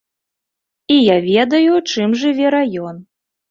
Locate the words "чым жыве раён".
1.93-2.95